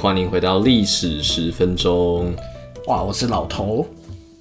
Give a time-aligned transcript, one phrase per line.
[0.00, 2.34] 哎，欢迎回到历史十分钟。
[2.86, 3.86] 哇，我是老头，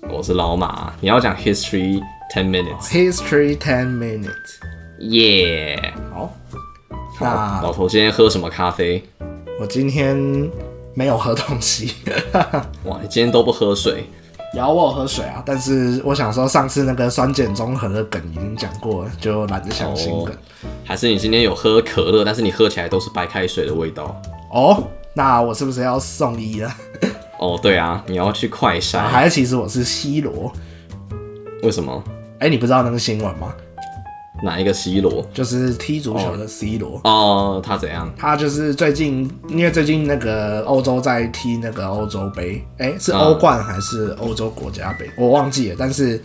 [0.09, 0.93] 我是老马。
[1.01, 2.01] 你要讲 history
[2.33, 2.89] ten minutes。
[2.89, 4.29] History Ten Minutes。
[4.99, 5.93] 耶！
[6.11, 6.33] 好，
[7.17, 9.03] 好，那老头今天喝什么咖啡？
[9.59, 10.17] 我今天
[10.93, 11.93] 没有喝东西，
[12.85, 14.05] 哇，你今天都不喝水。
[14.55, 20.33] 有我有喝水啊，但是我想说上次那个酸碱中和的梗已经讲过了，就懒得想新梗。
[20.85, 24.19] 还是你今天有喝可乐，但是你喝起来都是白开水的味道？
[24.51, 26.71] 哦，那我是不是要送医了？
[27.39, 28.99] 哦，对啊，你要去快筛。
[28.99, 30.51] 还是其实我是 C 罗？
[31.63, 32.03] 为什么？
[32.39, 33.53] 哎、你不知道那个新闻吗？
[34.41, 35.25] 哪一个 C 罗？
[35.33, 37.01] 就是踢足球的 C 罗。
[37.03, 38.09] 哦，他怎样？
[38.17, 45.75] 他就是最近，因为最近那个欧洲在踢那个欧洲杯，哎、是嗯欧冠还是欧洲国家杯，我忘记了。
[45.77, 46.21] 但是，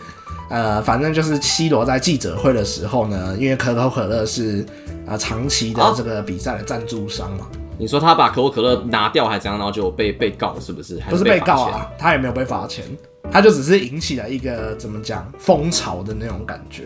[0.49, 4.61] 呃，反正就是 C 罗在记者会的时候呢，因为可口可乐是
[5.05, 10.99] 啊、呃长期的啊这个比赛的赞助商嘛，你说他把可口可乐拿掉还怎样，然后就被被告是不是？
[10.99, 12.83] 还不是被告啊，他也没有被罚钱，
[13.31, 16.83] 他就只是引起了一个怎么讲风潮的那种感觉。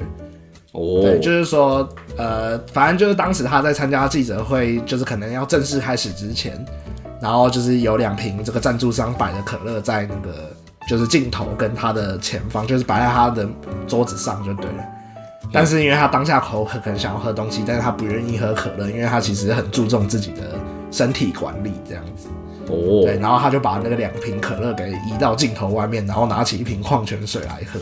[0.72, 6.64] 哦，对，就是说，呃，反正就是当时他在参加记者会，就是可能要正式开始之前，
[7.20, 10.52] 然后就是有两瓶这个赞助商摆的可乐在那个
[10.88, 13.48] 就是镜头跟他的前方，就是摆在他的
[13.88, 14.84] 桌子上就对了。
[15.52, 20.54] 但是因为他当下口渴，可能想要喝东西，但是他不愿意喝可乐，因为他其实很注重自己的
[20.92, 22.28] 身体管理这样子。
[22.68, 27.80] 哦，对，然后他就把那个两瓶可乐给移到镜头外面，然后拿起一瓶矿泉水来喝。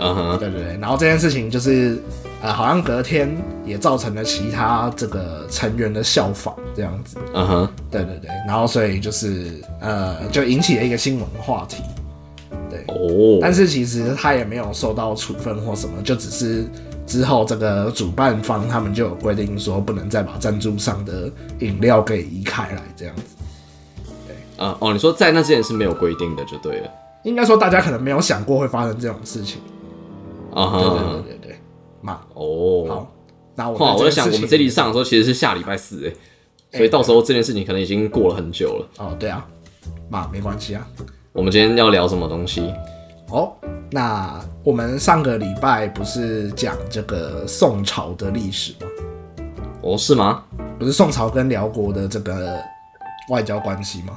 [0.00, 2.00] 嗯哼，对对对，然后这件事情就是，
[2.40, 7.18] 呃，好像隔天也造成了其他这个成员的效仿，这样子。
[7.34, 11.82] 嗯哼，对对对，然后所以就是呃，就引起了一个新闻话题。
[12.70, 16.64] 对，哦，但是其实他也没有受到处分或什么，就只是
[17.08, 21.28] 之后这个主办方他们就有规定说，不能再把赞助商的
[21.60, 23.22] 饮料给移开来，这样子。
[24.26, 26.90] 对嗯哦，你说在那之前是没有规定的就对了。
[27.24, 29.60] 应该说大家可能没有想过会发生这种事情。
[30.54, 31.56] 啊对对哈，对对对，
[32.02, 33.12] 嘛，哦，好，
[33.54, 36.06] 那我哇，我在想，我们这里上的时候其实是下礼拜四
[36.72, 38.88] 哎，所以到时候这件事情可能已经过了很久了。
[38.98, 39.46] 哦，对啊，
[40.08, 40.86] 嘛没关系啊。
[41.32, 42.72] 我们今天要聊什么东西？
[43.30, 43.52] 哦，
[43.90, 48.86] 那我们上个礼拜不是讲这个宋朝的历史吗？
[49.82, 50.42] 哦，是吗？
[50.78, 52.58] 不是宋朝跟辽国的这个
[53.30, 54.16] 外交关系吗？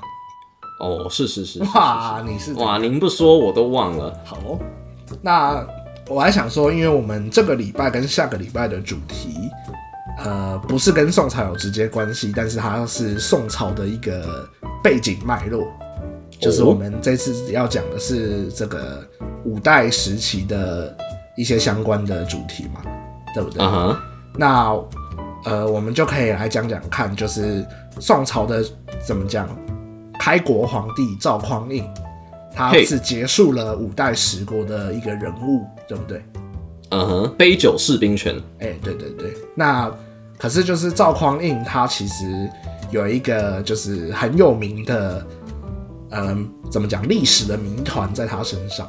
[0.80, 4.18] 哦，是是是，是是哇，你是哇，您不说我都忘了。
[4.24, 4.60] 好哦、
[5.22, 5.66] 那
[6.08, 9.36] 我还想说，因为我们这个礼拜跟下个礼拜的主题，
[10.24, 14.48] 呃，不是跟宋朝有直接关系，但是它是宋朝的一个
[14.82, 15.68] 背景脉络，
[16.42, 19.08] 就是我们这次要讲的是这个
[19.46, 20.96] 五代时期的
[21.38, 22.82] 一些相关的主题嘛，
[23.36, 23.64] 对不对？
[23.64, 23.98] 嗯哼，
[24.38, 24.76] 那
[25.46, 27.66] 呃，我们就可以来讲讲看，就是
[28.00, 28.64] 宋朝的
[29.06, 29.48] 怎么讲，
[30.20, 31.84] 开国皇帝赵匡胤，
[32.54, 36.24] 他是结束了五代十国的一个人物，对不对？
[36.90, 38.36] 嗯哼，杯酒释兵权。
[38.60, 39.34] 哎、对对对。
[39.56, 39.92] 那
[40.38, 42.50] 可是就是赵匡胤他其实
[42.90, 45.26] 有一个就是很有名的，
[46.12, 48.88] 嗯，怎么讲历史的谜团在他身上，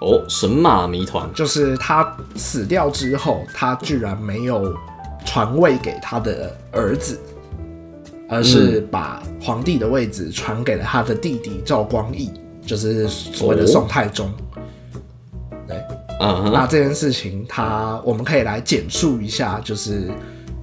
[0.00, 1.28] 哦，神马谜团。
[1.34, 4.74] 就是他死掉之后，他居然没有
[5.24, 7.18] 传位给他的儿子，
[8.28, 12.30] 而是把皇帝的位置传给了他的弟弟赵光义，
[12.66, 14.30] 就是所谓的宋太宗。
[15.66, 15.76] 对，
[16.20, 20.10] 嗯哼，那这件事情他我们可以来简述一下，就是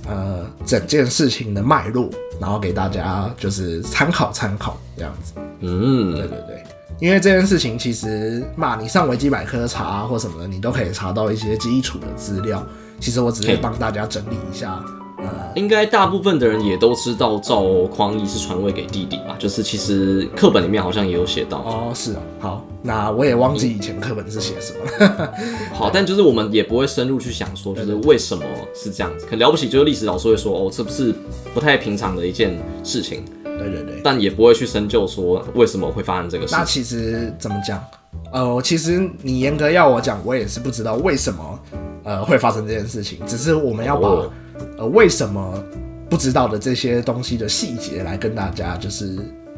[0.08, 5.34] 呃整件事情的脉络，然后给大家就是参考参考这样子。
[5.62, 6.64] 嗯，对对对，
[7.00, 12.66] 因为这件事情其实嘛，你上维基百科查啊或什么的，你都可以查到一些基础的资料。
[13.00, 15.09] 其实我只是帮大家整理一下，呃，
[15.56, 19.36] 应该大部分的人也都知道赵匡胤是传位给弟弟吧？
[19.38, 21.58] 就是其实课本里面好像也有写到。
[21.60, 25.34] 哦，是啊，好，那我也忘记以前课本是写什么了。
[25.74, 29.26] 好，但就是我们也不会深入去想说，就是为什么是这样子。
[29.30, 31.14] 可了不起，就是历史老师会说，哦，这不是
[31.54, 36.64] 不太平常的一件事情，对对对，但也不会去深究说为什么会发生这个事那。
[36.64, 37.84] 其实怎么讲？
[38.32, 41.60] 呃，其实你严格要我讲，我也是不知道为什么
[42.04, 44.32] 呃会发生这件事情，只是我们要把、哦
[44.78, 45.64] 呃为什么
[46.10, 49.18] 不知道的这些东西的细节来跟大家就是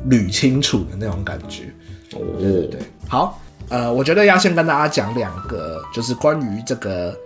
[0.09, 1.63] 捋清楚的那种感觉。
[2.09, 7.17] 对对哦，对，好，呃，我觉得要先跟大家讲两个，就是关于这个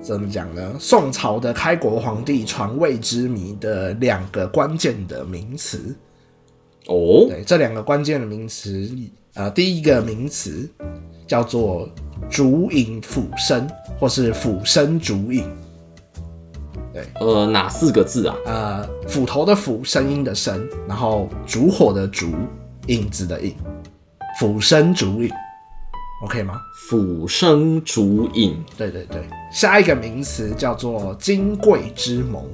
[0.00, 0.74] 怎么讲呢？
[0.78, 5.94] 宋朝的开国皇帝传位之谜的两个关键的名词。
[6.86, 8.88] 哦，对，这两个关键的名词，
[9.34, 10.68] 呃，第一个名词
[11.26, 11.88] 叫做
[12.30, 13.68] 烛影斧身，
[13.98, 15.50] 或是斧身烛影。
[17.20, 18.36] 呃，哪四个字啊？
[18.44, 22.32] 呃，斧头的斧，声音的声，然后烛火的烛，
[22.86, 23.54] 影子的影，
[24.38, 25.30] 斧声烛影
[26.24, 26.60] ，OK 吗？
[26.88, 32.44] 斧声烛影，对对对，下一个名词叫做金贵之盟。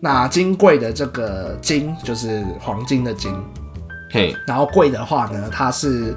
[0.00, 3.34] 那金贵的这个金就是黄金的金，
[4.10, 6.14] 嘿，然后贵的话呢，它是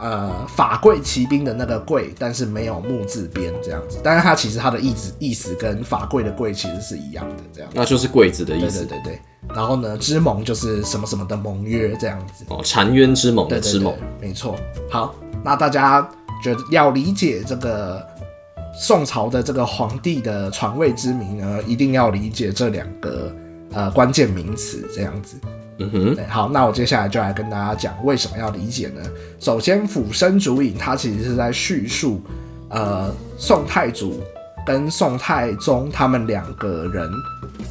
[0.00, 7.70] 呃法贵骑兵的那个贵，但是没有木字边这样子，但是它其实它的意思意思跟法贵的贵其实是一样的这样。
[7.74, 9.20] 那就是贵子的意思对对对，
[9.54, 12.44] 然后呢，之盟就是什么什么的盟约这样子。
[12.48, 14.56] 哦，澶渊之盟的对对对之盟，，没错。
[14.90, 15.14] 好，
[15.44, 16.06] 那大家
[16.42, 18.04] 觉得要理解这个
[18.78, 23.34] 宋朝的这个皇帝的传位之谜呢，一定要理解这两个
[23.72, 25.36] 呃关键名词，这样子。
[25.78, 29.02] 嗯哼，好，那我接下来就来跟大家讲为什么要理解呢？
[29.38, 32.20] 首先，俯身主影它其实是在叙述
[32.70, 34.22] 呃宋太祖
[34.64, 37.10] 跟宋太宗他们两个人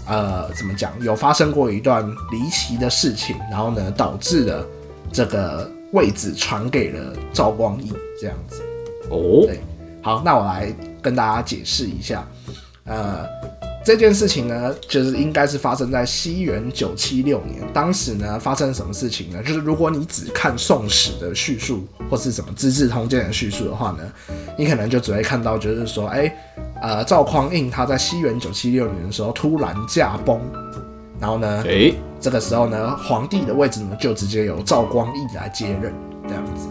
[0.07, 4.65] 呃怎么讲有发生过一段离奇的事情，然后呢导致了
[5.11, 7.91] 这个位置传给了赵光义
[8.21, 8.61] 这样子。
[9.09, 9.59] 哦，对，
[10.01, 10.71] 好，那我来
[11.01, 12.27] 跟大家解释一下，
[12.85, 13.25] 呃，
[13.85, 17.61] 这件事情呢，就是应该是发生在西元九七六年。
[17.71, 19.43] 当时呢，发生什么事情呢？
[19.43, 23.99] 就是如果你只看《宋史》的叙述，或是什么《资治通鉴》的叙述的话呢，
[24.57, 26.35] 你可能就只会看到，就是说，哎、
[26.81, 30.41] 呃，赵匡胤他在西元九七六年的时候突然驾崩，
[31.19, 35.93] 然后呢，哎，这个时候呢，皇帝的位置呢，就直接由赵光义来接任，
[36.27, 36.67] 这样子。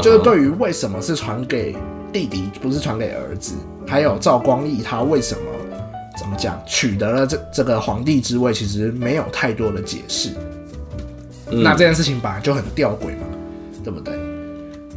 [0.00, 1.74] 就是对于为什么是传给
[2.12, 5.49] 弟弟，不是传给儿子，还有赵光义他为什么怎
[6.30, 10.30] 么讲取得了这这个皇帝之位，其实没有太多的解释。
[11.50, 13.26] 嗯那这件事情本来就很吊诡嘛，
[13.82, 14.14] 对不对？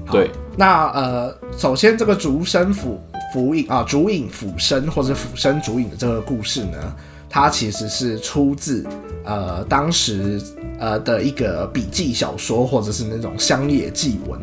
[0.06, 3.02] 好对，那呃，首先这个竹生府
[3.34, 6.96] 府影啊，竹影府生或者府生竹影的这个故事呢，
[7.28, 8.86] 它其实是出自
[9.26, 10.40] 呃当时
[10.78, 14.40] 呃的一个笔记小说或者是那种乡野记文。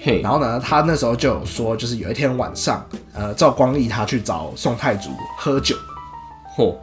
[0.00, 5.74] 嘿然，后呢，他那时候就有说，就是有一天晚上，呃，赵光义他去找宋太祖喝酒，
[6.56, 6.74] 嚯，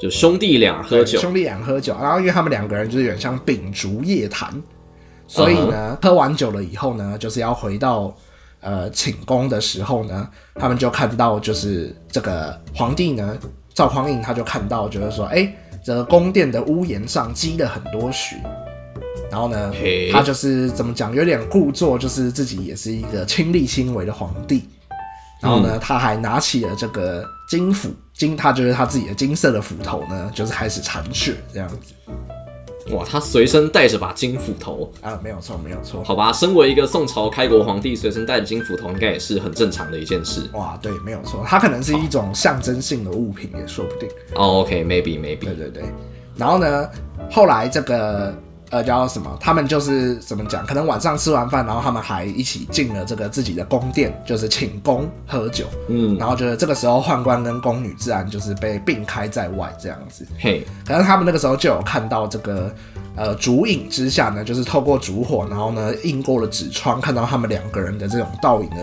[0.00, 4.50] 就兄弟俩喝酒，兄弟俩喝酒，然后因为他们两个人就是有点像秉烛夜谈，
[5.26, 8.14] 所以嗯呢，喝完酒了以后呢，就是要回到
[8.60, 13.38] 呃寝宫的时候呢，他们就看到就是这个皇帝呢，
[13.74, 15.52] 赵匡胤他就看到就是说，哎，
[15.84, 18.36] 这个宫殿的屋檐上积了很多雪。
[19.30, 24.68] 然后呢嘿，他就是怎么讲，有点故作就是自己也是一个亲力亲为的皇帝。
[25.40, 31.76] 然后呢，他还拿起了这个金斧，金，他就是他自己的金色的斧头呢，就是开始铲雪这样子
[32.90, 36.02] 哇，他随身带着把金斧头，啊，没有错，没有错。
[36.02, 40.42] 好吧，身为一个宋朝开国皇帝，随身带着金斧头，应该也是很正常的一件事。
[40.52, 44.08] 哇，对，没有错，它可能是一种象征性的物品，也说不定。
[44.34, 45.84] 哦，OK，maybe maybe，对对对。
[46.36, 46.88] 然后呢，
[47.30, 48.34] 后来这个
[48.72, 49.36] 呃叫什么？
[49.38, 50.66] 他们就是怎么讲？
[50.66, 55.66] 可能晚上吃完饭，然后他们还一起进了这个自己的宫殿，就是寝宫喝酒。
[55.88, 60.26] 嗯，然后就是这个时候，宦官跟宫女自然就是被并开在外这样子。
[60.40, 62.74] 嘿，可能他们那个时候就有看到这个
[63.14, 68.76] 呃烛影之下呢，就是透过烛火，然后呢映过了纸窗，看到他们两个人的这种倒影的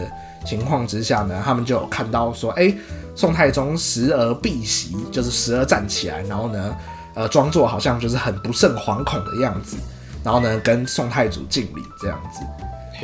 [0.45, 2.71] 情况之下呢，他们就有看到说，哎，
[3.15, 6.75] 宋太宗时而避席，就是时而站起来，然后呢，
[7.19, 9.75] 呃，装作好像就是很不胜惶恐的样子，
[10.23, 12.39] 然后呢跟宋太祖敬礼这样子。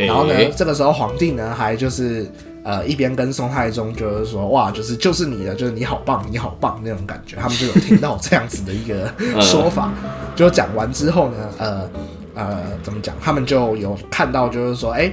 [0.05, 2.31] 然后呢，这个时候皇帝呢还就是
[2.63, 9.91] 呃一边跟宋太宗就是说哇，就是就是你的，就是你好棒，你好棒那种感觉，他们就有听到这样子的一个 说法。
[10.33, 11.89] 就讲完之后呢，呃
[12.35, 13.13] 呃怎么讲？
[13.21, 15.11] 他们就有看到就是说，哎，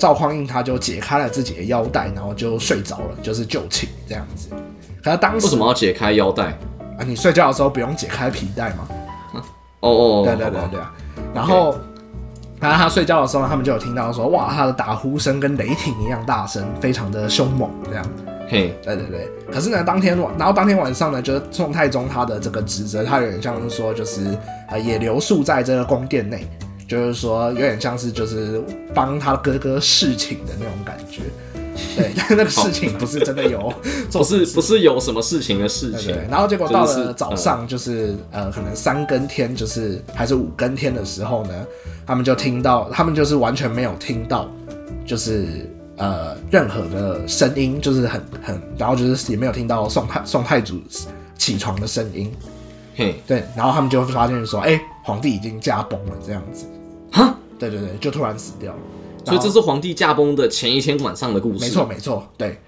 [0.00, 4.48] 赵匡胤他就解开了自己的腰带，然后就睡着了，就是就寝这样子。
[5.04, 6.58] 可他当时为什么要解开腰带？
[6.98, 7.04] 啊？
[7.06, 8.88] 你睡觉的时候不用解开皮带吗？
[9.80, 10.92] 哦哦，对对对对啊。
[11.34, 11.76] 然后，
[12.60, 18.04] 然后他睡觉的时候，他们就有听到说，哇，他的打呼声跟雷霆一样大声，非常的凶猛，这样。
[18.48, 19.30] 嘿，对对对。
[19.52, 24.36] 可是呢，当天晚，然后当天晚上呢，就是宋太宗他的这个职责，他有点像是说，就是
[24.68, 26.46] 呃，也留宿在这个宫殿内，
[26.86, 28.62] 就是说有点像是就是
[28.94, 31.22] 帮他哥哥侍寝的那种感觉。
[31.96, 33.72] 对， 但是那个事情不是真的有
[34.08, 36.12] 做不是不是有什么事情的事情。
[36.12, 41.66] 对对，，然后结果到了早上，就是呃，可能三更天，就是还是五更天的时候呢，
[42.06, 44.48] 他们就听到，他们就是完全没有听到，
[45.06, 50.80] 就是呃任何的声音，就是很很，然后就是也没有听到宋太宋太祖
[51.36, 52.32] 起床的声音，
[52.96, 56.66] 嘿，对，然后他们就发现说，哎、皇帝已经驾崩了，这样子，
[57.10, 58.78] 哈，对对对，就突然死掉了，
[59.24, 61.60] 所以这是皇帝驾崩的前一天晚上的故事。
[61.60, 62.58] 没错，没错，对。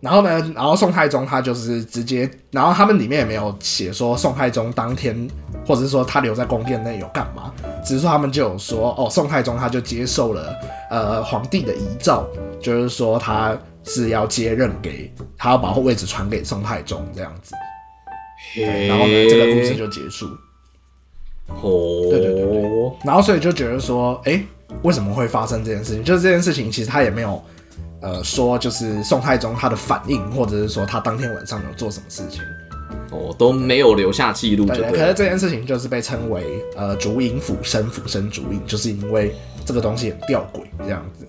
[0.00, 5.26] 然后呢，然后宋太宗他就是直接，然后他们里面也没有写说宋太宗当天，
[5.66, 7.50] 或者是说他留在宫殿内有干嘛，
[7.82, 10.54] 只是说他们就有说，哦，宋太宗他就接受了
[10.90, 12.26] 呃皇帝的遗诏，
[12.60, 17.54] 就是说他是要接任给他要把位置传给宋太宗这样子，
[18.60, 20.26] 然后呢，这个故事就结束。
[21.48, 24.44] 哦，对对对对，然后所以就觉得说，哎，
[24.82, 26.02] 为什么会发生这件事情？
[26.04, 27.42] 就是这件事情其实他也没有。
[28.00, 32.42] 呃，说就是宋太宗他的反应，或者是说他当天晚上有做什么事情，
[33.10, 34.66] 哦，都没有留下记录。
[34.66, 41.24] 对，可是这件事情就是被称为呃“烛影斧身”，斧身烛影，就是因为这个东西很吊诡这样子。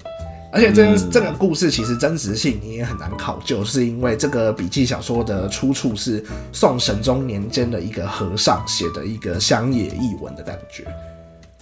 [0.52, 6.22] 而且这件这个故事其实真实性你也很难考究，是因为这个笔记小说的出处是
[6.52, 10.84] 宋神宗年间的一个和尚写的一个乡野译文的感觉。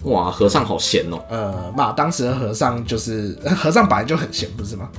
[0.03, 1.17] 哇，和尚好闲哦。
[1.29, 4.89] 呃，嘛，当时的和尚就是 和尚本来就很闲，不是吗？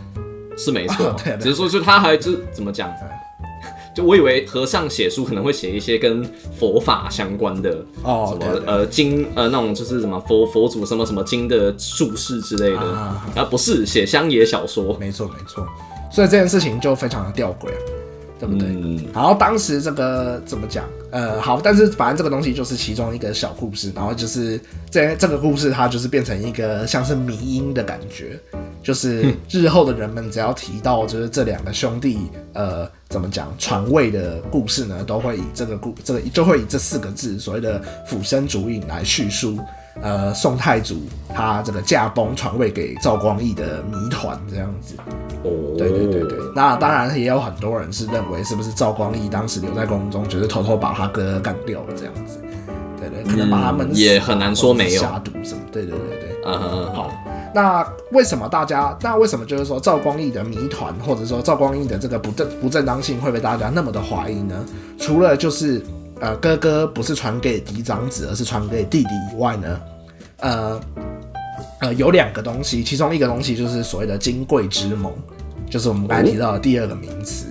[0.56, 2.90] 是没错， 对，只是说就他还就怎么讲？
[3.94, 6.24] 就我以为和尚写书可能会写一些跟
[6.58, 15.64] 佛法相关的哦，什么呃经呃那种就是什么佛佛祖什么什么经的注释之类的，啊不是写乡野小说，没错没错，
[16.10, 18.03] 所以这件事情就非常的吊诡啊。
[18.44, 18.68] 对不对？
[18.68, 20.84] 嗯然后当时这个怎么讲？
[21.10, 24.60] 呃，好，但是反正这个东西就是其中一个小故事，然后就是
[24.90, 28.36] 这这个故事它就是变成一个像是迷因的感觉，
[28.82, 32.18] 就是日后的人们只要提到就是这两个兄弟，
[32.54, 39.58] 呃，怎么讲传位的故事呢，都会以这个故这个就会以这四个字所谓的俯身主影来叙述。
[40.02, 44.96] 呃，宋太祖他这个驾崩传位给赵光义的谜团这样子。
[45.44, 46.38] 哦，对对对对。
[46.54, 52.40] 那当然也有很多人是认为，是不是赵光义当时留在宫中，就是偷偷把他哥干掉了这样子。
[52.98, 55.60] 对对，可能把他们也很难说没有下毒什么。
[55.70, 56.36] 对对对对。
[56.46, 57.10] 嗯嗯好，
[57.54, 58.96] 那为什么大家？
[59.00, 64.54] 那为什么就是说赵光义的谜团，或者说赵光义的这个不正不正当性会被大家那么的怀疑呢？
[64.98, 65.80] 除了就是。
[66.20, 69.80] 呃，哥哥不是传给嫡长子，而是传给弟弟以外呢，
[70.38, 70.80] 呃，
[71.84, 75.12] 呃，有两个东西，其中一个东西就是所谓的金贵之盟，
[75.68, 77.46] 就是我们刚才提到的第二个名词，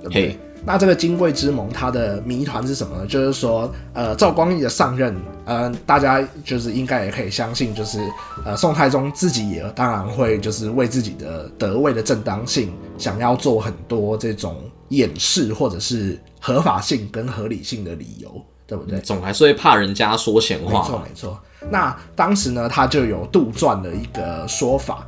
[0.00, 0.38] 对不对？
[0.66, 3.06] 那这个金贵之盟，它的谜团是什么呢？
[3.06, 5.16] 就是说，呃，赵光义的上任，
[5.46, 7.98] 呃，大家就是应该也可以相信，就是
[8.44, 14.56] 呃，宋太宗自己也当然会就是为自己的得位的正当性，想要做很多这种
[14.90, 16.20] 掩饰或者是。
[16.46, 18.30] 合法性跟合理性的理由，
[18.66, 19.00] 对不对？
[19.00, 20.82] 总还是会怕人家说闲话。
[20.82, 21.40] 没错，没错。
[21.70, 25.04] 那当时呢，他就有杜撰的一个说法。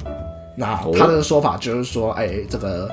[0.56, 2.90] 那他的说法就是说，哎，这个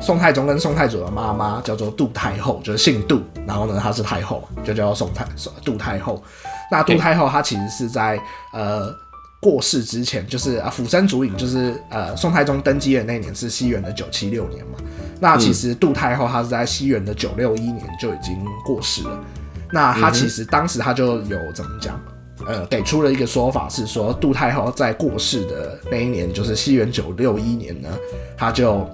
[0.00, 5.24] 宋太宗跟宋太祖的妈妈叫做杜太后，就是姓杜，然后呢，她是太后，就叫宋太
[5.64, 6.20] 杜太后。
[6.68, 8.18] 那杜太后她其实是在
[8.52, 8.92] 呃
[9.40, 14.72] 过世之前，就是啊，釜山主影，就是呃宋太宗登基的那年是西元的九七六年嘛。
[15.20, 19.24] 那其实杜太后她是在西元的九六一年就已经过世了。
[19.70, 22.00] 那她其实当时她就有怎么讲？
[22.46, 27.88] 呃，给出了一个说法是说，杜太后在过世的那一年，就是西元九六一年呢，
[28.36, 28.88] 她就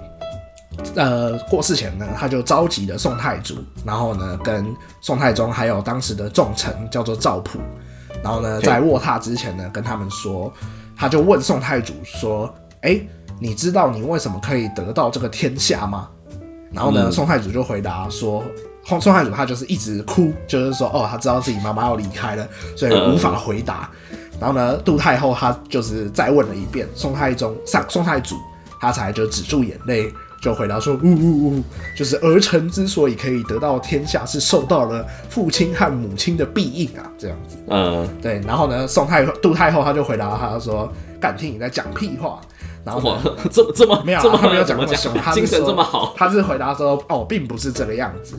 [0.95, 3.55] 呃过世前呢，他就召集了宋太祖，
[3.85, 4.65] 然后呢跟
[5.01, 7.59] 宋太宗还有当时的重臣叫做赵普，
[8.23, 10.51] 然后呢在卧榻之前呢跟他们说，
[10.95, 12.99] 他就问宋太祖说：“哎。”
[13.39, 16.07] 你知道你为什么可以得到这个天下吗？
[16.71, 18.41] 然后呢，宋太祖就回答说
[18.85, 23.89] ：“宋宋太祖他就是一直哭，就是说哦，他知道自己妈妈要离开了，所以无法回答。
[24.39, 28.35] 然后呢，杜太后她就是再问了一遍，宋太宗上宋太祖
[28.81, 30.11] 他才就止住眼泪，
[30.41, 31.63] 就回答说：呜呜呜，
[31.97, 37.55] 就是儿臣之所以可以得到天下，是受到了父亲和母亲的庇应啊，这样子。
[37.69, 38.41] 嗯，对。
[38.45, 42.41] 然后呢，宋太杜太后她就回答他说：敢听你在讲屁话。”
[42.83, 43.15] 然后
[43.49, 46.13] 这这么没有，他没有讲那么凶，精神这么好。
[46.17, 48.35] 他是回答说：“哦，并不是这个样子。”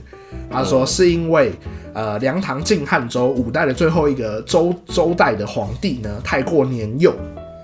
[0.51, 1.53] 他说：“是因为
[1.93, 7.13] 呃，梁唐晋汉周五代的最后一个周周代的皇帝呢，太过年幼，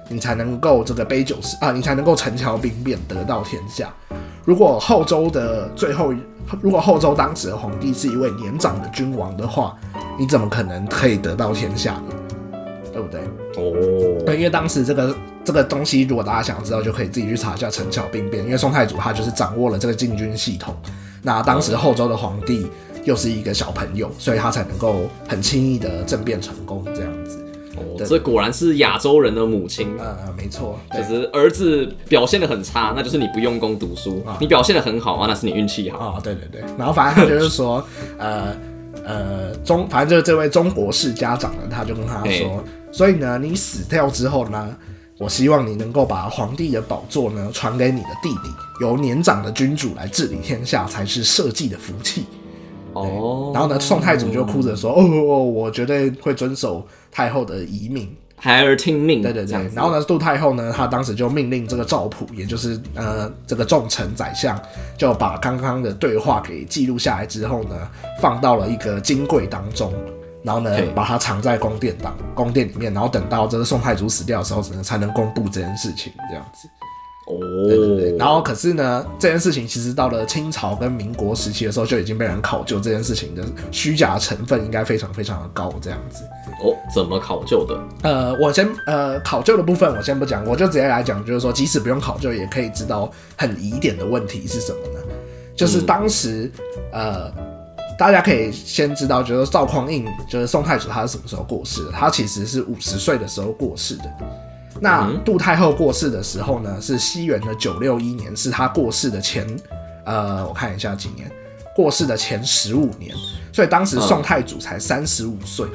[0.08, 3.92] 你才能够这个杯酒释啊，你才能够陈桥兵变得到天下。
[4.44, 6.12] 如果后周的最后，
[6.60, 9.76] 如果后周当时的皇帝是一位年长的君王的话，
[10.18, 12.14] 你怎么可能可以得到天下呢？
[12.92, 13.20] 对不对？
[13.56, 18.44] 哦，对，因为当时这个。”这个东西，如果大家想知道，就可以自己去查一下陈桥兵变。
[18.44, 20.76] 因为宋太祖他就是掌握了这个禁军系统，
[21.22, 22.66] 那当时后周的皇帝
[23.04, 27.38] 又是一个小朋友，所以他才能够很轻易的政变成功这样子。
[27.76, 29.96] 哦，这果然是亚洲人的母亲。
[29.98, 35.98] 呃，没错，就是儿子表现的很差，那就是你不用功读书；你表现的很好啊，那是你运气好。
[35.98, 36.60] 啊，对对对。
[36.76, 37.82] 然后反正他就是说，
[38.18, 38.52] 呃
[39.04, 44.76] 呃，中反正就是这位中国式家长呢，他就跟他说，所以呢，你死掉之后呢？
[45.20, 48.50] 我希望你能够把皇帝的宝座呢传给你的弟弟，
[48.80, 52.24] 由年长的君主来治理天下，才是社稷的福气。
[52.94, 59.20] 哦，然后呢，宋太祖就哭着说：“哦哦，我绝对会遵守太后的遗命。”孩儿听命。
[59.20, 64.58] 对对对然后呢，杜太后呢，她当时就命令这个赵普，也就是呃这个重臣宰相，
[64.96, 67.76] 就把刚刚的对话给记录下来之后呢，
[68.22, 69.92] 放到了一个金柜当中。
[70.42, 76.68] 然后呢，把它藏在宫殿当宫殿里面，然后等到这个宋太祖死掉的时候，只能才能公布这件事情，这样子。
[77.26, 77.36] 哦，
[77.68, 78.16] 对对对。
[78.16, 86.24] 然后可是呢，这件事情其实到了清朝跟民国时期的时候，就已经被人考究这件事情的虚假成分应该非常非常的高，这样子。
[86.64, 87.80] 哦，怎么考究的？
[88.02, 95.00] 呃，我先呃考究的部分我先不讲，我就直接来讲，就是说，即使不用考究，也可以知道很疑点的问题是什么呢？
[95.54, 96.50] 就是当时、
[96.90, 97.30] 呃，
[98.00, 101.92] 大家可以先知道，就是赵匡胤，就是宋太祖，他是什么时候过世的？
[101.92, 104.04] 他其实是五十岁的时候过世的。
[104.80, 109.46] 那杜太后过世的时候呢，是西元的九六一年，是他过世的前
[110.06, 111.30] 呃，我看一下几年，
[111.76, 113.14] 过世的前十五年，
[113.52, 115.66] 所以当时宋太祖才三十五岁。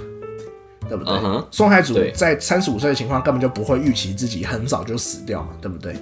[0.90, 1.14] 对不对
[1.52, 5.96] 宋太祖在三十五岁的情况，根本就不会预期自己很早就死掉嘛，对不对？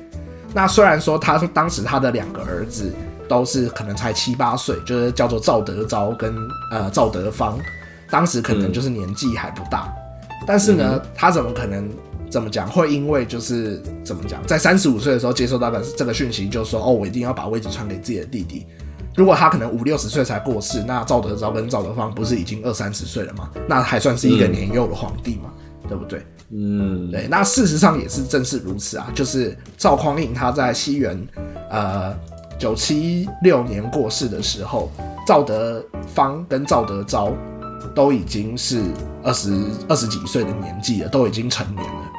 [0.53, 2.93] 那虽然说他当时他的两个儿子
[3.27, 6.35] 都是可能才七八岁，就是叫做赵德昭跟
[6.71, 7.57] 呃赵德芳，
[8.09, 9.93] 当时可能就是年纪还不大，
[10.45, 11.89] 但是呢，他怎么可能
[12.29, 18.65] 怎么讲会因为就是怎么讲，在三十五岁的时候接收到的这个讯息，就说哦，我一定要把位置传给自己的弟弟。
[19.15, 23.49] 如果他可能五六十岁才过世，那赵德昭跟赵德芳不是已经二三十岁了吗？
[23.69, 25.51] 那还算是一个年幼的皇帝嘛，
[25.87, 26.25] 对不对？
[26.55, 31.15] 嗯，对，那事实上也是正是如此啊，就是赵匡胤他在西元
[31.69, 32.15] 呃
[32.59, 34.89] 九七六年过世的时候，
[35.27, 35.83] 赵德
[36.13, 37.31] 芳跟赵德昭
[37.93, 38.81] 都已经是
[39.23, 39.51] 二十
[39.87, 42.11] 二十几岁的年纪了，都已经成年了。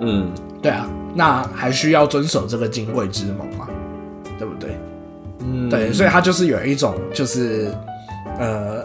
[0.00, 3.68] 嗯，对啊，那还需要遵守这个金贵之盟嘛，
[4.38, 4.76] 对不对？
[5.40, 7.72] 嗯，对，所以他就是有一种就是
[8.38, 8.84] 呃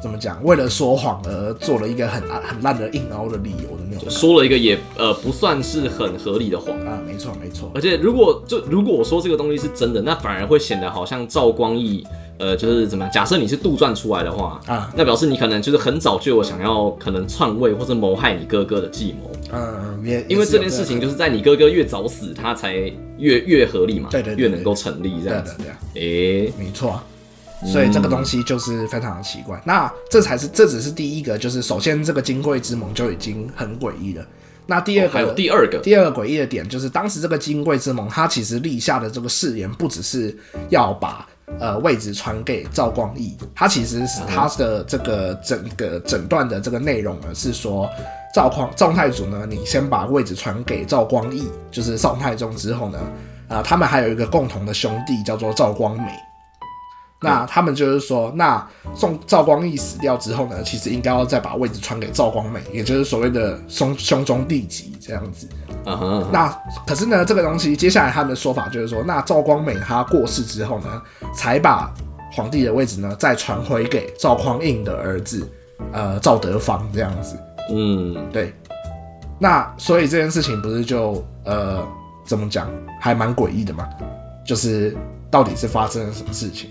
[0.00, 6.74] 怎么讲，为了说谎而做了一个很很烂的硬凹的理由的那种说了一个也呃不算是很合理的谎。
[6.86, 7.70] 啊，没错没错。
[7.74, 12.06] 而且如果就如果我说这个东西是真的，那反而会显得好像赵光义，
[12.38, 13.12] 呃，就是怎么样？
[13.12, 19.30] 假设你是杜撰出来的话，啊那表示你可能就是很早就有想要可能篡位或者谋害你哥哥的计谋。
[19.52, 22.74] 嗯，也因为这件事情就是是在你哥哥越早死，他才
[23.18, 27.04] 越越合理嘛，对对对越能够成立这样的对的，诶、没错啊。
[27.64, 29.60] 所以这个东西就是非常的奇怪。
[29.64, 34.24] 那这才是这只是第一个，就是首先这个金贵之盟就已经很诡异了。
[34.66, 40.36] 那第二个、哦还有第二个，第二个诡异的点就是，当时这个金贵之盟，他其实立下的这个誓言，不只是
[40.68, 41.26] 要把
[41.58, 47.90] 呃位置传给赵光义，他其实是他的这个整个整段的这个内容呢，是说
[48.32, 52.98] 赵匡赵太祖呢，你先把位置传给赵光义，就是宋太宗之后呢，
[53.48, 56.12] 啊、他们还有一个共同的兄弟叫做赵光美。
[57.22, 65.46] 那他们就是说，那宋赵光义死掉之后呢，其实应该要再把位置传给赵光美，也就是所谓的兄兄终弟及这样子。
[65.84, 66.48] 嗯哼，那
[66.86, 71.02] 可是呢，这个东西接下来他们的说法就是说，那赵光美他过世之后呢，
[71.34, 71.92] 才把
[72.32, 75.46] 皇帝的位置呢再传回给赵匡胤的儿子，
[75.92, 77.36] 呃，赵德芳这样子。
[77.70, 78.54] 嗯，对，
[79.38, 81.86] 那所以这件事情不是就呃
[82.24, 83.88] 怎么讲，还蛮诡异的嘛？
[84.44, 84.96] 就是
[85.30, 86.70] 到底是发生了什么事情，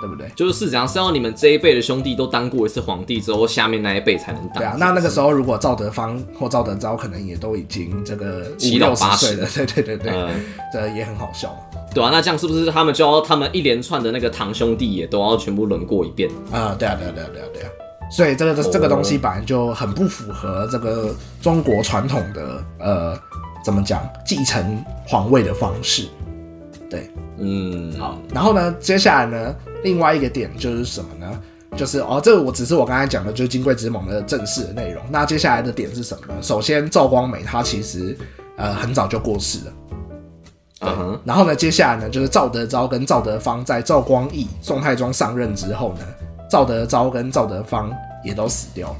[0.00, 0.28] 对不对？
[0.34, 4.58] 就是是怎样，是要你们这一辈的兄弟都当过一次皇帝之后，下面那一辈才能当。
[4.58, 10.30] 对啊，那那个时候如果赵德芳或赵德昭可能也都已经这个五七到六十八岁了，对对对对，呃，
[10.72, 11.80] 这也很好笑嘛。
[11.94, 16.30] 对啊，那这样是不是他们就要他们一连串的那个堂兄弟也都要全部轮过一遍？
[16.50, 17.68] 啊、对啊，对啊，对啊，对啊，对啊。
[18.10, 23.16] 所以这个这个东西本来就很不符合这个中国传统的呃
[23.64, 26.08] 怎么讲继承皇位的方式。
[26.90, 31.40] 对，嗯，好，然后呢，接下来呢，另外一个点就是什么呢？
[31.76, 35.00] 就是哦，这个我只是我刚才讲的，就是金贵之盟的正式的内容。
[35.08, 36.34] 那接下来的点是什么呢？
[36.42, 38.18] 首先，赵光美他其实
[38.56, 39.72] 呃很早就过世了。
[40.80, 46.00] 嗯哼，然后呢，接下来呢，就是赵德昭跟赵德芳在赵光义、宋太宗上任之后呢，
[46.50, 47.92] 赵德昭跟赵德芳
[48.24, 48.96] 也都死掉了。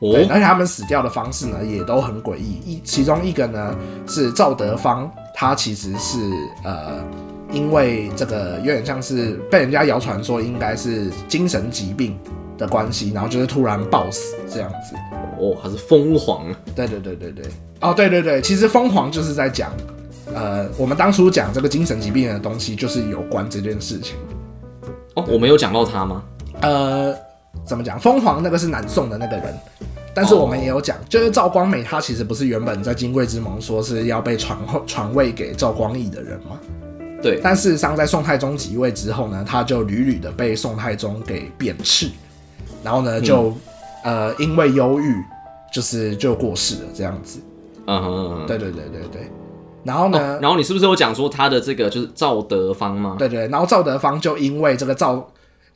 [0.00, 2.60] 对，哦，而且他们死掉的方式呢，也都很诡异。
[2.66, 3.74] 一其中一个呢
[4.06, 5.10] 是赵德芳，
[5.40, 6.18] 他其实是
[6.64, 7.02] 呃，
[7.50, 12.14] 因为这个有点像是被人家谣传说应该是精神疾病
[12.58, 14.94] 的关系，然后就是突然暴死这样子。
[15.38, 16.44] 哦，他是疯狂，
[16.76, 17.44] 对对对对对，
[17.80, 19.72] 哦对对对，其实疯狂就是在讲，
[20.34, 24.16] 呃，我们当初讲这个精神疾病的东西，就是有关这件事情。
[25.14, 26.22] 哦，我没有讲到他吗？
[26.60, 27.16] 呃，
[27.64, 27.98] 怎么讲？
[27.98, 29.54] 疯狂那个是南宋的那个人，
[30.14, 36.58] 但是我们也有讲，就是赵光美他其实不是原本在金贵之盟说是要被传后传位给赵光义的人吗？
[37.22, 42.08] 对，但事实上在宋太宗即位之后呢，他就屡屡的被宋太宗给贬斥，
[42.82, 43.54] 然后呢就、
[44.02, 45.22] 呃因为忧郁，
[45.70, 47.38] 就是就过世了这样子。
[47.86, 49.30] 嗯哼嗯哼，对对对对对。
[49.84, 53.16] 然后呢，哦然后你是不是有讲说他的这个就是赵德芳吗？
[53.18, 55.26] 对对，然后赵德芳就因为这个赵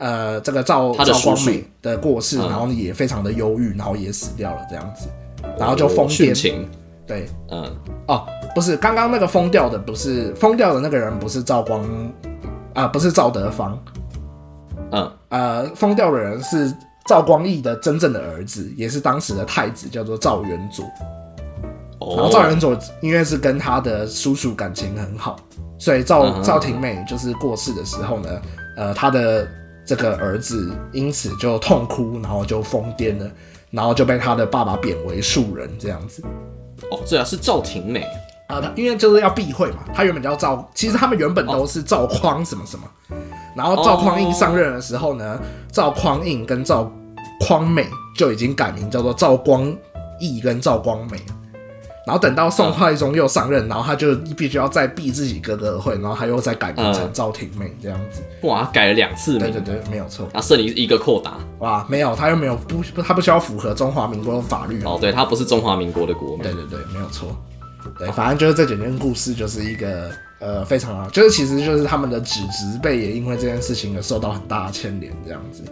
[0.05, 2.51] 呃这个赵赵光美的过世，嗯。
[2.51, 5.09] 然后也非常的忧郁，然后也死掉了这样子，
[5.59, 6.55] 然后就疯癫。
[7.07, 7.27] 对。
[7.51, 7.64] 嗯，
[8.07, 11.83] 哦，不是刚刚那个疯掉的，不是疯掉的那个人，不是赵光
[12.75, 13.79] 啊、不是赵德芳，
[14.90, 16.71] 嗯，呃，疯掉的人是
[17.07, 20.85] 赵光义的真正的儿子，也是当时的太子，叫做赵元佐。
[22.01, 25.37] 然后哦，赵元佐因为是跟他的叔叔感情很好，
[25.79, 28.29] 所以赵赵廷美就是过世的时候呢，
[28.77, 29.49] 呃，他的
[29.87, 33.31] 这个儿子因此就痛哭，然后就疯癫了，
[33.70, 36.23] 然后就被他的爸爸贬为庶人这样子。
[36.90, 38.03] 哦，对啊，是赵廷美，
[38.49, 42.85] 啊，他因为就是要避讳嘛，他原本叫赵，其实他们原本都是赵匡什么什么，
[43.55, 46.90] 然后赵匡胤上任的时候呢，赵匡胤跟赵
[47.40, 49.75] 匡美就已经改名叫做赵光
[50.18, 51.18] 义跟赵光美。
[51.18, 51.35] 了
[52.07, 58.21] 然后等到宋太宗又上任，然后他就必须要再避自己哥哥的讳，然后他又再改名成嗯赵廷美这样子。
[58.43, 60.29] 哇，改了两次名，对对对，没有错。
[60.33, 61.38] 他，剩你一个扩打。
[61.61, 66.53] 哇，没有，他又没有不不，他不需要符合中华民国的法律哦，对，他不是中华民国的国民对。
[66.53, 67.35] 对对，没有错。
[67.99, 75.62] 对，反正就是这整件故事，就是一个呃非常好，就是其实就是他们的子侄辈也因为这件事情而受到很大的牵连，这样子。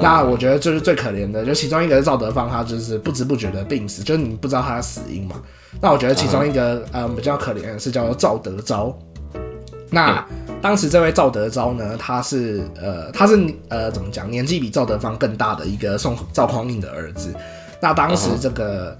[0.00, 5.36] 那我觉得就是最可怜的，就其中一个是赵德芳，他就是不知不觉的病死，就是你不知道他的死因嘛。
[5.80, 8.96] 那我觉得其中一个呃比较可怜的是叫做赵德昭。
[9.90, 10.24] 那
[10.62, 17.34] 当时这位赵德昭呢，他是呃他是呃怎么讲，年纪比赵德芳更大的一个宋赵匡胤的儿子。
[17.80, 18.96] 那当时这个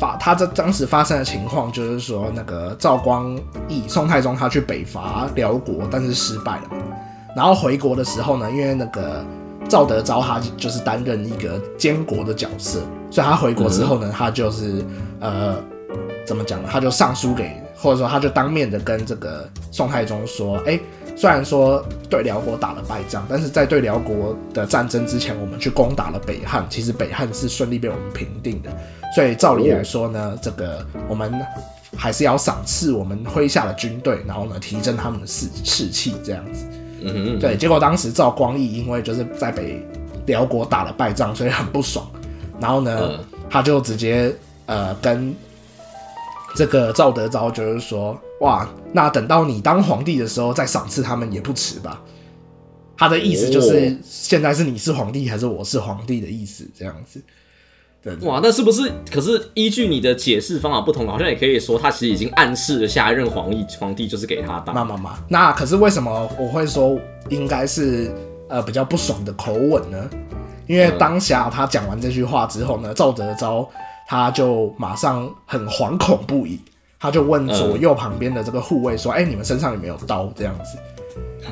[0.00, 6.62] 发他这当时发生的情况就是说，那个赵光义宋太宗他去北伐辽国，但是失败了。
[7.36, 9.24] 然后回国的时候呢，因为那个
[9.68, 12.80] 赵德昭他就是担任一个监国的角色，
[13.10, 14.84] 所以他回国之后呢，他就是
[15.20, 15.56] 呃
[16.24, 16.68] 怎么讲呢？
[16.70, 20.78] 他就上书给，或者说他就当面的跟这个宋太宗说，哎，
[21.16, 28.70] 虽然说对辽国打了败仗，但是在对辽国的战争之前，我们去攻打了北汉，其实北汉是顺利被我们平定的，
[29.14, 31.32] 所以照理来说呢，这个我们
[31.96, 36.64] 还是要赏赐我们麾下的军队，然后呢提振他们的士士气，这样子。
[37.04, 39.84] 嗯哼，对，结果当时赵光义因为就是在北
[40.26, 42.08] 辽国打了败仗，所以很不爽，
[42.60, 43.18] 然后呢，嗯
[43.50, 44.32] 他就直接
[44.66, 45.34] 呃跟
[46.54, 52.00] 这个赵德昭就是说，哇，那等到你当皇帝的时候再赏赐他们也不迟吧。
[52.96, 57.22] 他的意思就是，哦现在是你是皇帝还是我是皇帝的意思，这样子。
[58.22, 58.92] 哇，那是不是？
[59.12, 64.74] 可是依据你的解释方法不同，好像也可以说他其实已经暗示了下一任皇帝皇帝就是给他当。
[64.74, 66.98] 妈妈妈，那可是为什么我会说
[67.30, 68.12] 应该是
[68.48, 70.10] 呃比较不爽的口吻呢？
[70.66, 73.68] 因为当下他讲完这句话之后呢，赵德昭
[74.06, 76.60] 他就马上很惶恐不已，
[76.98, 80.78] 他就问左右旁边的这个护卫说：“哎、你们身上有没有刀？”这样子。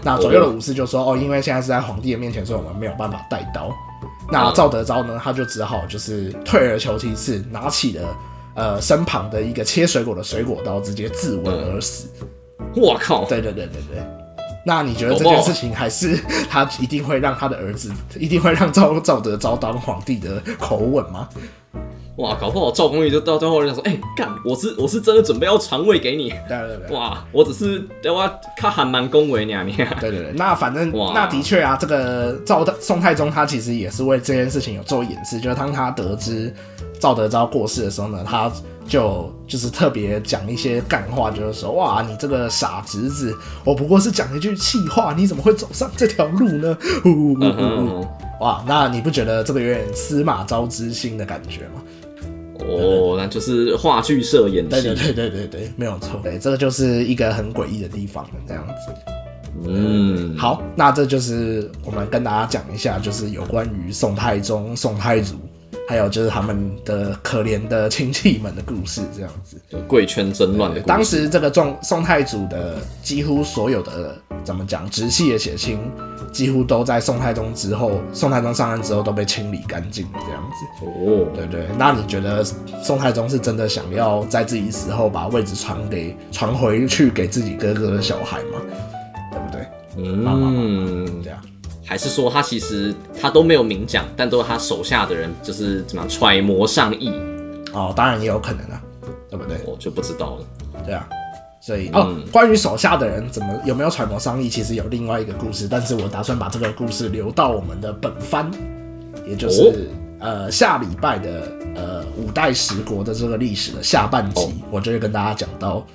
[0.02, 3.70] 那左右的武士就说：“哦，因为现在是在皇帝的面前，所以我们没有办法带刀。”
[4.30, 8.16] 那嗯赵德昭呢，他就只好就是退而求其次，拿起了
[8.54, 12.08] 呃身旁的一个切水果的水果刀，直接自刎而死。
[12.76, 13.24] 我靠！
[13.24, 14.02] 对对对对对。
[14.64, 16.16] 那你觉得这件事情还是
[16.48, 21.28] 他一定会让他的儿子，一定会让赵赵德昭当皇帝的口吻吗？
[22.16, 26.28] 哇，搞不好赵公义就到最后就想说，哎、干，我是我是真的准备要传位给你。
[26.48, 26.96] 对对对。
[26.96, 29.72] 哇，我只是我他还蛮恭维你啊你。
[29.72, 36.52] 对对对，那反正 哇那的确啊，这个赵宋太宗他其实也是为这件事情有做掩饰，就是当他得知
[36.98, 38.52] 赵德昭过世的时候呢，他
[38.86, 46.76] 就就是特别讲一些干话，就是说哇，你这个傻侄子，我不过是讲一句气话，你怎么会走上这条路呢？
[47.02, 48.08] 呼呼呼嗯哼呼呼嗯哼
[48.40, 51.82] 哇，那你不觉得这个有点司马昭之心的感觉吗？
[52.66, 54.70] 哦，那就是话剧社演戏。
[54.70, 58.92] 对对对对对对，没有错，对，这个就是一个很诡异的地方了，这样子。
[59.66, 65.34] 嗯，好，那这就是我们跟大家讲一下，就是有关于宋太宗、宋太祖，
[65.88, 69.60] 还有就是他们的可怜的亲戚们的故事，这样子。
[69.88, 70.86] 贵圈争乱的故事。
[70.86, 75.78] 当时这个宋宋太祖的几乎所有的怎么讲直系的血亲，
[76.32, 80.86] 几乎都在宋太宗之后，宋太宗上任之后都被清理干净，这样子。
[80.86, 81.66] 哦，对不对？
[81.78, 82.44] 那你觉得
[82.82, 88.60] 宋太宗是真的想要在自己死后把位置传给传回去给自己哥哥的小孩吗？
[89.30, 89.66] 对不对？
[89.96, 91.38] 嗯，这样。
[91.84, 97.10] 还是说他其实他都没有明讲，但都是他手下的人就是怎么样揣摩上意，
[97.72, 98.80] 哦，当然也有可能啊，
[99.28, 99.58] 对不对？
[99.66, 100.44] 我就不知道了。
[100.86, 101.08] 对啊，
[101.60, 108.50] 所以哦，关于手下的人怎么有没有揣摩商议，其实有另外一个故事，但是我打算把这个故事留到我们的本番，
[109.28, 115.86] 也就是、呃下礼拜的呃五代十国的这个历史的下半集，我就会跟大家讲到，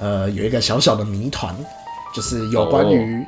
[0.00, 1.54] 呃有一个小小的谜团，
[2.14, 3.24] 就是有关于。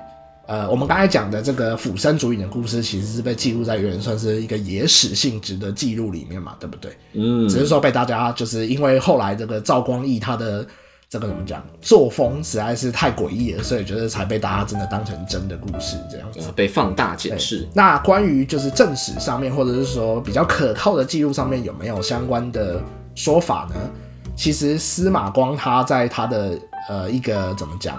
[0.47, 6.93] 呃，我们刚才讲的这个釜山主影的故事，其实是被记录在有点算是一个野史性质的记录里面嘛，对不对？
[7.15, 10.67] 嗯，只是说被大家就是因为后来这个赵光义他的
[11.15, 16.41] 这个怎么讲作风实在是太诡异了，所以觉得才被大家真的当成真的故事这样子。
[16.41, 17.69] 呃被放大解释。
[17.73, 22.83] 那关于就是正史上面，或者是说比较可靠的记录上面有没有相关的
[23.15, 23.77] 说法呢？
[24.35, 27.97] 其实司马光他在他的呃一个怎么讲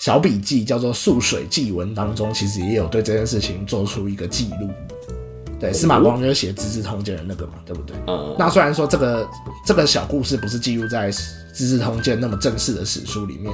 [0.00, 4.70] 小笔记叫做《素水记文》当中，其实也有对这件事情做出一个记录。
[5.64, 7.96] 对，司马光就是写《资治通鉴》的那个嘛，对不对？
[8.06, 9.28] 嗯，那虽然说这个
[9.64, 11.10] 这个小故事不是记录在
[11.54, 13.50] 《资治通鉴》那么正式的史书里面，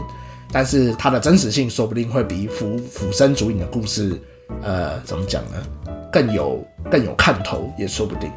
[0.51, 4.21] 但是它的真实性说不定会比釜釜山主影的故事，
[4.63, 5.93] 呃，怎么讲呢？
[6.13, 8.29] 更有更有看头，也说不定。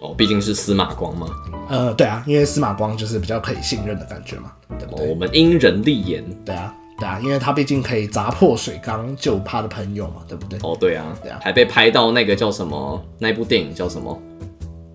[0.00, 1.26] 哦，毕竟是司马光嘛，
[1.70, 5.08] 呃，对啊，因为司马光就是比较可以信任的感觉嘛，对不哦，对？
[5.08, 6.22] 我们因人立言。
[6.44, 10.58] 对啊，对啊，因为他毕竟可以砸破水缸救他的朋友嘛，对不对？
[10.62, 13.02] 哦，对啊，对啊还被拍到那个叫什么？
[13.18, 14.18] 那部电影叫什么？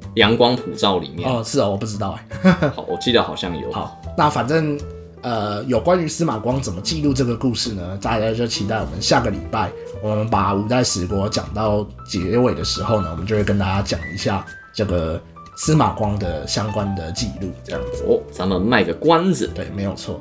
[0.16, 1.30] 《阳光普照》里面。
[1.30, 2.50] 哦，是哦，我不知道哎。
[2.76, 3.72] 好，我记得好像有。
[3.72, 4.78] 好，那反正
[5.22, 7.98] 呃，有关于司马光怎么记录这个故事呢？
[8.02, 9.70] 大家就期待我们下个礼拜，
[10.02, 15.22] 我们把五代十国讲到结尾的时候呢，我们就会跟大家讲一下这个
[15.56, 18.04] 司马光的相关的记录，这样子。
[18.08, 19.48] 哦，咱们卖个关子。
[19.54, 20.20] 对，没有错。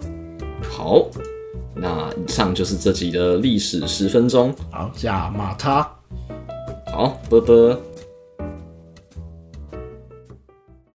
[0.71, 1.07] 好，
[1.81, 4.55] 那以上就是这集的历史十分钟。
[4.71, 5.81] 好，下马他。
[6.93, 7.81] 好，啵啵。